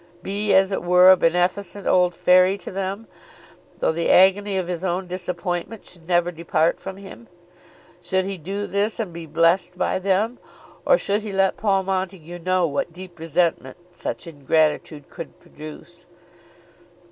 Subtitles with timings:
[0.23, 3.05] Be as it were a beneficent old fairy to them,
[3.77, 7.27] though the agony of his own disappointment should never depart from him?
[8.01, 10.39] Should he do this, and be blessed by them,
[10.85, 16.07] or should he let Paul Montague know what deep resentment such ingratitude could produce?